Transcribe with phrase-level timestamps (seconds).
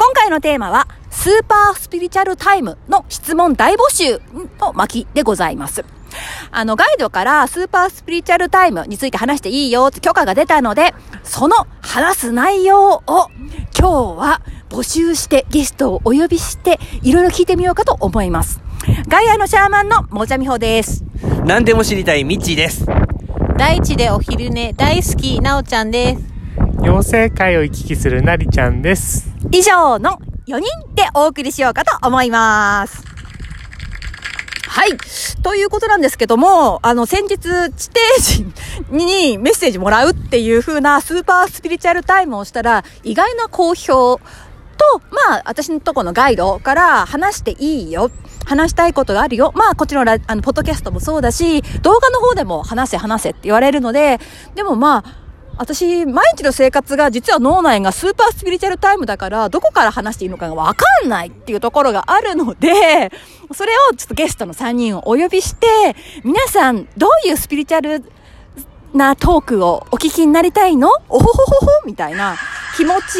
[0.00, 4.18] 今回のテーマは、スーパースピリチュアルタイムの質問大募集
[4.58, 5.84] の巻でございます。
[6.50, 13.02] あの、ガイドからスーパースピリチュアルタイムについて話していいよって許可が出たので、その話す内容を
[13.78, 14.40] 今日は
[14.70, 18.62] 募集してゲストをお呼びしていろいろ聞いてみようかと思います。
[19.06, 21.04] ガイアのシャーマンのもじゃみほです。
[21.44, 22.86] 何でも知りたいミッチーです。
[23.58, 26.29] 大地でお昼寝大好きなおちゃんです。
[26.82, 29.28] 妖精会を行き来するなりちゃんです。
[29.52, 30.62] 以上の4人
[30.94, 33.04] でお送りしようかと思います。
[34.66, 34.90] はい。
[35.42, 38.54] ということなんですけども、あの、先日、地底人
[38.90, 44.22] にメッセージもらうっていう風なスーパースピリチュアルタイムをしたら、意外な好評と、
[45.10, 48.10] まあ、私のとこのガイドから話していいよ。
[48.46, 49.52] 話したいことがあるよ。
[49.54, 54.18] まあ、こっちの、あの、ポッドキャストもそうだし、動画の方でも話せ話せって言われるので、
[54.54, 55.29] でもまあ、
[55.60, 63.12] 私、毎日の生活が実は脳内がスーパースピリチュアルタイムだから、どこから話していいのかがわかんないっていうところがあるので、
[63.52, 65.66] それをちょっとゲストの3人をお呼びして、
[66.24, 68.02] 皆さん、どういうスピリチュアル
[68.94, 70.88] なトークをお聞きになりたいの？
[71.10, 71.66] おほほほほ？
[71.84, 72.38] みたいな
[72.78, 73.18] 気持ち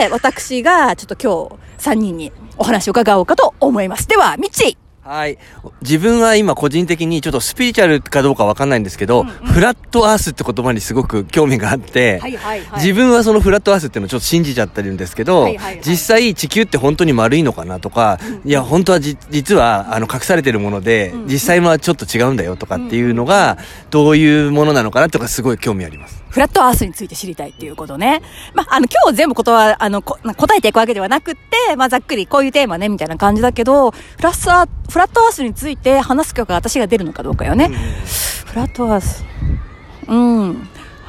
[0.00, 4.08] で、私がちょっと今日3人にお話を伺おうかと思います。
[4.08, 5.38] では、みちはい。
[5.82, 23.58] 自分は今個人的にちょっとスピリチュアルかどうかわかんないんですけど、うんうん、フラットアースって言葉にすごく興味があって、はいはいはい、自分はそのフラットアースっていうのをちょっと信じちゃってるんですけど、はいはいはい、実際地球って本当に丸いのかなとか、うんうん、いや本当はじ実はあの隠されてるもので、うんうん、実際はちょっと違うんだよとかっていうのが、
[23.90, 26.26] どういうものなのかなとかすごい興味あります。
[26.36, 28.20] フラットアースについて知りたいっていうことね。
[28.52, 37.68] まあ、あの、今日全部ことは、あの、答えていくわけではなくって、まあ、ざっくりこういうテーマね、みたいな感じだけど、フラットアフラットアースについて話す曲が私が出るのかどうかよね。
[38.46, 39.26] フラットアース。
[40.08, 40.68] うん。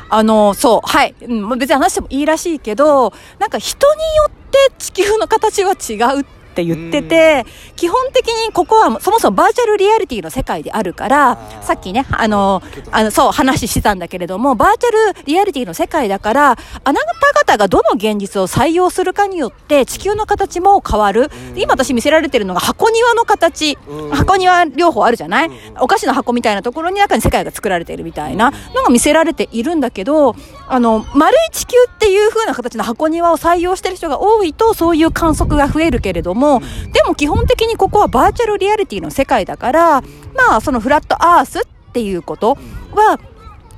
[0.10, 1.16] あの、そう、はい。
[1.22, 16.52] うん、別に話してもいいらしいけど、なんか人によって地球の形は違うってって言ってて、基本的にここはそもそもバーチャルリアリティの世界であるから、さっきね、あの、あの、そう、話してたんだけれども、バーチャルリアリティの世界だから、
[16.84, 17.08] あなた
[17.46, 21.30] 方がどの現実を採用するかによって地球の形も変わる。
[21.56, 23.78] 今私見せられてるのが箱庭の形。
[24.12, 25.52] 箱庭両方あるじゃない？
[25.80, 30.36] お菓子の箱みたいなところに中に世界が作られているみたいなのが見せられているんだけど、
[30.70, 36.62] あの、丸い地球っていう風な形の箱庭を採用してる人が多いと、そういう観測が増えるけれども、
[36.92, 40.02] でも基本的にここはバーチャルリアリティの世界だから、
[40.36, 41.62] まあ、そのフラットアースっ
[41.94, 42.58] ていうこと
[42.94, 43.20] は、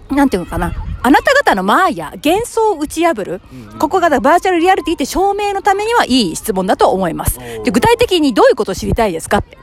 [0.10, 0.74] なんていうのかな。
[1.02, 3.42] あなた方のマーヤ、幻想を打ち破る。
[3.78, 7.40] ここがバーチャルリアリティって証明のためにはいい質問だと思います。
[7.64, 9.58] で具体的にどういうことを知りたいですかって。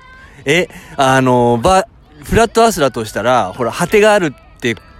[0.47, 1.87] え、あの、バ、
[2.23, 4.46] フラットアースだとしたら、ほら、果てがあるって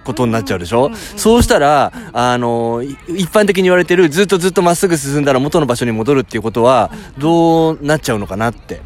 [0.07, 8.81] ことになっちゃうでしょ、そうしたら、あの、一般的に言われてるずっとずっとまっすぐ進んだら元の場所に戻るっていうことは、どうなっちゃうのかなって。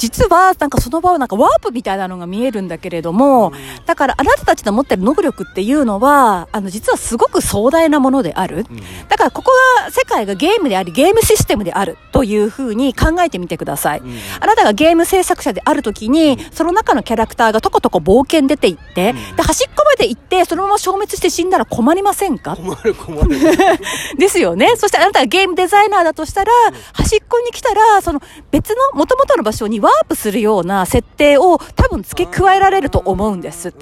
[0.00, 3.52] 実はなんかその場はなんかワープみたいなのが見えるんだけれども、
[3.84, 8.64] だからあなたたちの持ってる能力っていうのは、あの実はすごく壮大なものである。
[9.10, 9.52] だからここ
[9.84, 14.02] が世界がゲームであり、ゲームシステムであるというふうに考えてみてください。
[14.40, 22.56] あなたがゲーム制作者であるときに、その中のキャラクターがとことこ冒険出ていって、で、端っこまで行って、そのまま消滅して死んだら困りませんか？
[22.56, 23.28] 困る困る。
[24.16, 24.76] ですよね。
[24.76, 26.52] そしてあなたがゲームデザイナーだとしたら、
[26.94, 33.74] 端っこに来たら、その別の元々の場所にープするような設定を多分付け加えられると思うんです。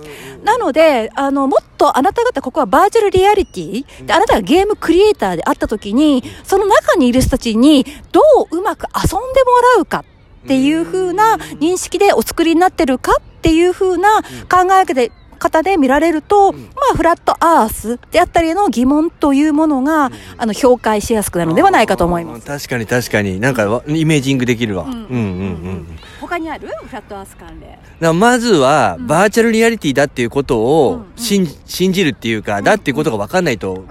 [0.44, 8.20] なので、あの、もっとあなた方ここはバーチャルリアリティで、あなたがゲームクリエイターであった時に、その中にいる人たちにど
[8.50, 9.20] ううまく遊んでも
[9.76, 10.04] らうか
[10.44, 14.86] っていう風な認識でお作りになってるかっていう風な考え
[15.38, 22.46] 方で見られると、うん、まあ、フラットアースであったりの疑問というものが、うん、あの、評価しやすくなるのではないかと思います。
[22.46, 23.40] 確かに確かに。
[23.40, 24.84] なんか、イメージングできるわ。
[24.84, 26.68] うん、うん、うんうん他にある？
[26.68, 27.78] フラットアース関連。
[28.00, 33.84] だまずは、バーチャルリアリティだっていうことを信じ、信じるっていうか、だっていうことが分かんないと、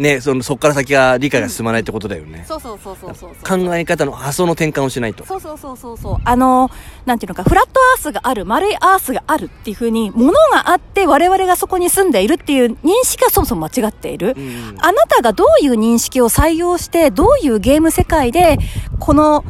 [0.00, 2.46] ね、その、そこから先が理解が進まないってことだよね。
[2.48, 3.30] そうそうそうそうそう。
[3.44, 5.26] 考え方の発想の転換をしないと。
[5.26, 6.16] そうそうそうそうそう。
[6.24, 6.70] あの、
[7.04, 14.34] なんていうのか、フラットアースがある、丸いアースがあるっていうふうに、ものがあって我々がそこに住んでいるっていう認識がそもそも間違っている。
[14.38, 18.56] うん、あなたがどういう認識を採用して、どういうゲーム世界で、
[19.00, 19.44] この、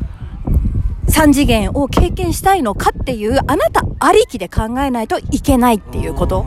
[1.10, 6.44] 3次元を経験したいのかっていう、あなたありきで考えないといけないっていうこと。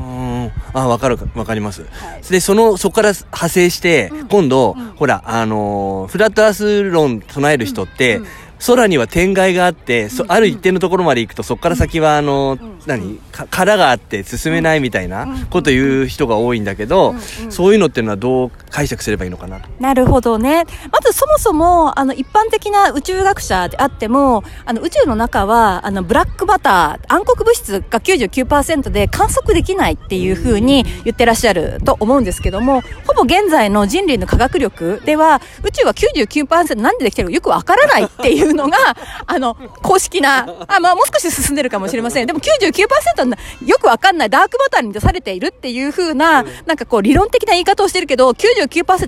[0.73, 1.83] あ、わかる、わかります。
[1.83, 1.87] は
[2.17, 8.25] い、で、その、そこから派生して、うん、今度、うん、ほら、あのー、フラットアース論唱える人って、うん。
[8.65, 13.19] 空には天外があって、そある一定のところまで行くと、そこから先は、あの、何？
[13.31, 17.13] 殻があって進めないみたいなこと言う人が多いんだけど、
[17.49, 20.65] そういうのっていうのはどう解釈すればいいのかななるほどね。
[20.91, 38.77] まずそもそも、あの、一般的な宇宙学者であっても、あの、宇宙の中は、あの、ブラックバター、暗黒物質が99%で観測できないっていうふうに言ってらっしゃると思うんですけども、ほぼ現在の人類の科学力では、宇宙は99%なんでできてるかよくわからないっていうのが、
[39.27, 39.53] あの、
[39.83, 42.25] 公式な、あ、まあもう少し進んでるかもしれません。
[42.25, 48.62] でも99%よくわかんないダークバターに出されているっていうふうな、なんかこう理論的な言い方をしてるけど、99%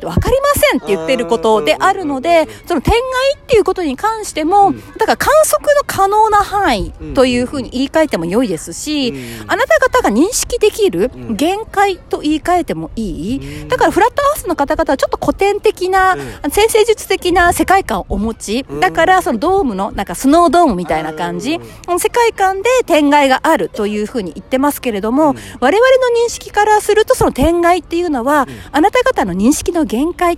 [0.06, 3.02] わかりませんって言ってることであるので、その天外
[3.36, 9.14] っていうことに関しても、だから観測の可能な範囲というふうに言い換えても良いですし、
[9.48, 13.68] あなた方が認識できる限界と言い換えてもいい。
[13.68, 16.16] だからフラットアースの方々はちょっと古典的な、
[16.52, 18.66] 先生術的な世界観をお持ち。
[18.80, 21.60] だからそのドームの、なんかスノードームみたいな感じ。
[22.00, 25.76] 世界観で天外があるというふうに言ってますけれども、我々の
[26.26, 30.38] 認識からするとその天外っていうのは、あなた方の認識の限界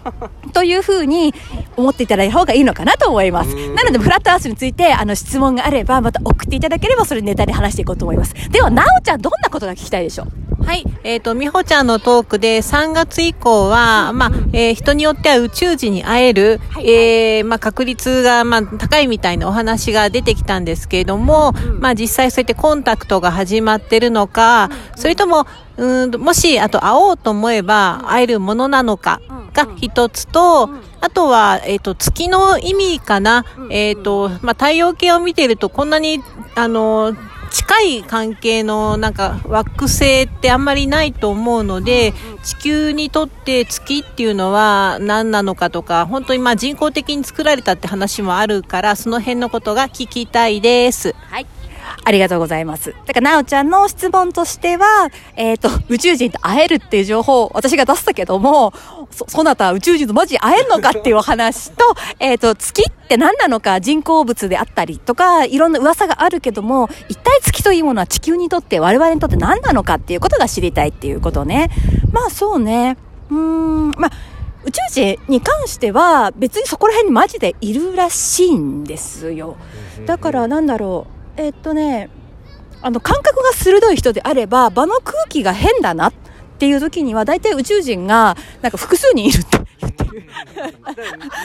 [0.54, 1.34] というふうに
[1.76, 3.54] 思っていただいた方がいいのかなと思います。
[3.74, 8.34] なので、フラットアースについて、あの、質問があれば、また送っていただければ、それネタで話していこうと思います。
[8.50, 10.55] では、なおちゃん、どんなことが聞きたいでしょう？
[10.66, 10.84] はい。
[11.04, 25.46] えっ、ー、と、みほちゃんのトークで3月以降は、まあ、えー、人によっては宇宙人に会える、はい、えー、まあ、確率が、まあ、高いみたいなお話が出てきたんですけれども、うん、まあ、実際そうやってコンタクトが始まってるのか、それとも、
[25.76, 29.22] うん、もし、あと会おうと思えば会えるものなのか
[29.52, 30.68] が一つと、
[31.00, 33.44] あとは、えっ、ー、と、月の意味かな。
[33.70, 36.20] えっ、ー、と、まあ、太陽系を見てるとこんなに、
[36.56, 37.14] あの、
[37.50, 42.12] 近い関係のなんか惑星ってあんまりないと思うので、
[42.42, 51.14] 地球にとって月っていうのは何なのかとか、本当にまあ人工的に作られたって話もあるから、その辺のことが聞きたいです。
[51.30, 51.46] はい。
[52.04, 52.94] ありがとうございます。
[53.06, 58.72] だから、なおちゃんの質問としては、えっ、ー、と、宇宙人と会えるっていう情報を私が出したけども、
[59.10, 61.76] そ、そなた宇宙人とマジで会えんのかっていうお話と、
[62.20, 71.70] えっ、ー、と、月って何なのか人工物であったりとか、いろんな噂があるけども、一体月というものは地球にとって我々にとって何なのかっていうことが知りたいっていうことね。
[72.12, 72.96] まあそうね。
[73.30, 74.10] うーん、まあ、
[74.64, 79.56] 宇宙人に関しては別にそこら辺にマジでいるらしいんですよ。
[80.06, 81.15] だからなんだろう。
[81.36, 82.10] えっとね、
[82.82, 86.12] あの、感覚が鋭い人であれば、場の空気が変だなっ
[86.58, 90.28] ていう時には、大体宇宙人が、なんか複数人いるって言ってる。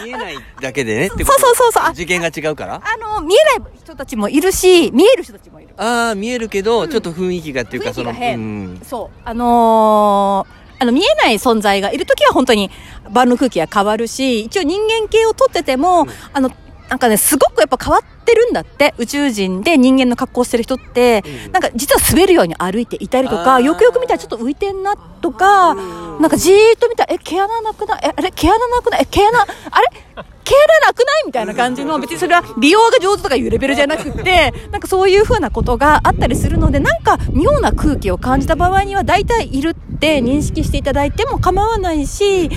[0.05, 1.93] 見えないだけでねってそうそうそうそう。
[1.93, 2.75] 次元が違うから？
[2.75, 5.73] あの、見えない人たちもいるし、見える人たちもいる。
[5.77, 9.19] ああ、見えるけど、うん、ちょっと雰囲気がっていうか、その、うん、そう。
[9.25, 12.71] あのーあの、見えない存在がいるときは本当に
[13.11, 16.49] 場の空気が変わるし、一応人間系をとってても、うん、あの、
[16.91, 18.93] なんかね、すごくやっぱ変わってるんだって。
[18.97, 28.01] 宇宙人で人間の格好してる人って、うん、なんか実は滑るように歩いていたりとか、よくよく見たらちょっと浮いてんなとか、なんかじーっと見たら、え、毛穴なくない？
[28.03, 28.29] え、あれ？
[28.31, 29.01] 毛穴なくない？
[29.03, 29.87] え、毛穴、あれ？
[30.43, 31.23] 毛穴なくない？
[31.27, 42.49] みたいな感じの、別にそれは美容が上手とかいうレベルじゃなくて、なんかそういう風なことがあったりするので、なんか妙な空気を感じた場合には大体いるって認識していただいても構わないし、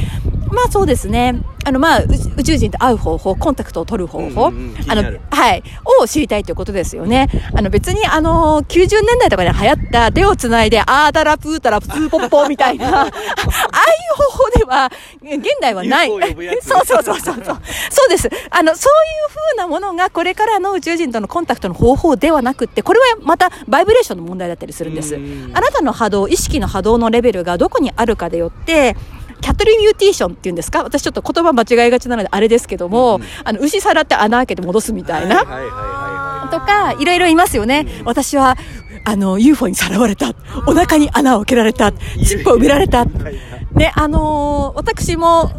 [0.55, 1.43] まあそうですね。
[1.65, 2.03] あの、まあ、
[2.37, 5.63] 宇宙人と会う方法、コンタクトを取る方法、うんうん、あの、はい、
[6.03, 7.29] を知りたいということですよね。
[7.55, 13.13] あの、別に、あの、90年代とかで流行った手をつないで、あーだらぷーたらぷーぽっぽみたいな、 ああいう
[14.31, 14.93] 方法では、
[15.23, 16.11] 現代はない。
[16.61, 17.35] そうそうそうそう。
[17.35, 17.53] そ
[18.07, 18.29] うです。
[18.51, 25.15] あの、そういう風なものが、これからの宇宙人とのコンタクトの方法ではなくって、これはまた、バイブレーションの問題だったりするんです。
[25.55, 28.97] あなたの波動、意識の波動のレベルがどこにあるかでよって、
[29.45, 30.83] キャトリミューティーションっていうんですか？
[30.83, 35.41] 私ちょっと言葉間違いがちなのであれですけども、うん、あの、牛さらって穴開けて戻すみたいな。
[36.51, 37.85] とか、いろいろいますよね。
[38.01, 38.57] うん、私は、
[39.05, 40.35] あの、UFO にさらわれた。
[40.67, 41.93] お腹に穴を開けられた。
[41.93, 43.05] チップを埋められた。
[43.05, 45.51] ね、あのー、私も、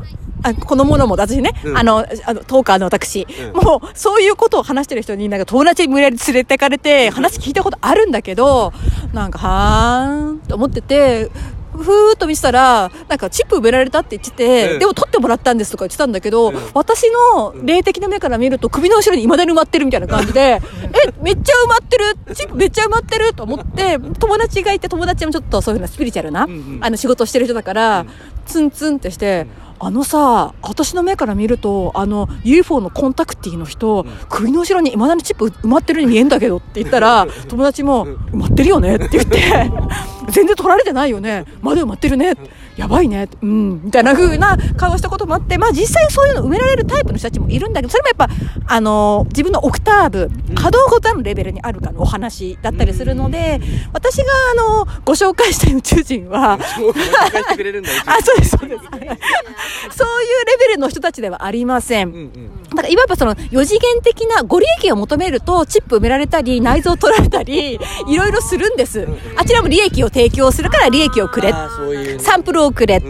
[0.42, 8.74] あこのものも、私ね、うん、あの、あの、トーカーの私、うん、もう、そういうことを話してる人に、なんか友達に無理やり連れてかれて、話聞いたことあるんだけど、
[9.14, 11.30] なんか、はーん、と思ってて、
[11.76, 20.62] ふーっと見せたら、なんかチップ埋められたって言ってて、うん、でも取ってもらったんですとか言ってたんだけど、うん、私の霊的な目から見ると首の後ろに未だに埋まってるみたいな感じで、え、
[21.22, 22.36] めっちゃ埋まってる？
[22.36, 23.34] チップめっちゃ埋まってる？
[23.34, 28.06] と思って、友達がいて友達もちょっとそういうふうなスピリチュアルな、うんうん、あの仕事してる人だから、
[28.46, 39.70] ツンツンってして、あのさ、私の目から見ると、あの、UFO のコンタクティの人、首の後ろに未だにチップ埋まってるように見えんだけどって言ったら、友達も、埋まってるよねって言って、
[40.36, 41.46] 全然取られてないよね。
[41.62, 42.34] まだ埋まってるね。
[42.76, 43.30] やばいね。
[43.42, 43.84] うん。
[43.86, 48.28] みたいな風な顔をしたこともあって、まあ実際そういうの埋められるタイプの人たちもいるんだけど、それもやっ
[48.68, 53.62] ぱ、あの、自分のオクターブ、可動ごとのレベルにあるかのお話だったりするので、
[53.94, 56.60] 私があの、ご紹介したい宇宙人は、 あ、
[58.22, 58.84] そうです、そうです。
[59.98, 62.10] そういうレベルの人たちではありません。
[62.10, 69.08] うんうんだからいわばその4次元的なご利益を求めるとチップ埋められたり内臓取られたりいろいろするんです。
[69.36, 71.54] あちらも利益を提供するから利益をくれ。
[72.20, 73.02] サンプルをくれ。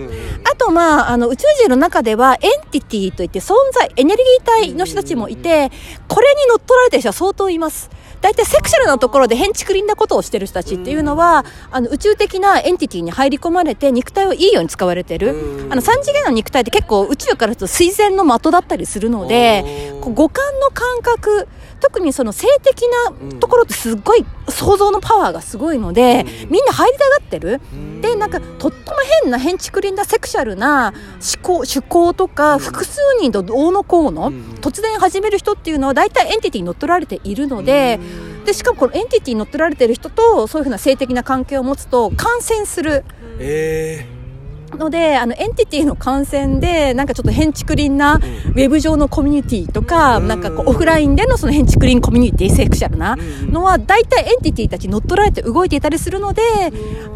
[0.44, 5.72] あとまあ、あの宇宙人の中ではエンティティといって存在、エネルギー体の人たちもいて、
[6.08, 7.90] これに乗っ取られてる人は相当います。
[8.25, 15.67] 大体セクシャルなところで変築林なことをしてる人たちっていうのは、あの宇宙的なエンティティに入り込まれて肉体をいいように使われてる。
[15.70, 21.48] あの3次元の肉体って結構宇宙からすると水前の的だったりするので、五感の感覚、
[21.86, 22.82] 特にその性的
[23.32, 27.62] なところってすっごい想像のパワーがすごいので、みんな入りたがってる。
[28.01, 30.94] で、なんかとっても変な変築林なセクシャルな
[31.36, 38.00] 思考、趣向とか複数人とどうのこうの、突然始める人っていうのは大体エンティティに乗っ取られているので、
[38.46, 43.06] でしかもこのエンティティに乗っ取られてる人とそういうふうな性的な関係を持つと感染する。
[43.39, 44.15] えー
[44.78, 53.16] ので、あの、エンティティの感染で、なんかちょっとへんちくりんな、ウェブ上のコミュニティとか、なんかこう、オフラインでのその変築林コミュニティ、セクシャルな
[53.50, 56.42] のは、大体エンティティたち乗っ取られて動いていたりするので、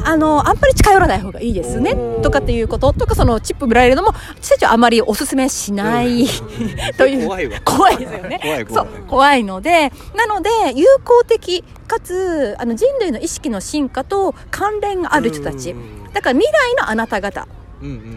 [0.04, 6.26] あの、あんまり近寄らない方がいいですね、とかっていうこととか、そのチップ見られるのも、私たちはあまりお勧めしない、
[6.98, 7.26] という。
[7.26, 7.62] 怖いわ。
[7.66, 8.40] 怖いですよね。
[8.42, 8.88] 怖い怖い。
[8.88, 15.76] そう、怖いので、なので、有効的、かつ、あの、人類の意識の進化と関連がある人たち。
[16.14, 17.48] だから未来のあなた方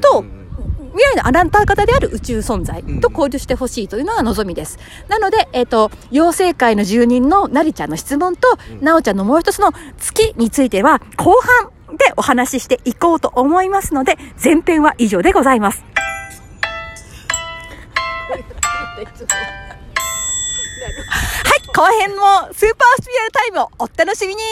[0.00, 0.24] と、
[0.92, 4.78] 未来のあなた方である宇宙存在と交流してほしいというのが望みです。
[5.08, 15.84] なので、えっ、ー、と、妖精界の住人のなりちゃんの質問と、なおちゃんのもう一つの月については、後半でお話ししていこうと思いますので、前編は以上でございます。
[20.82, 24.42] はい、後編もスーパースピリアルタイムをお楽しみに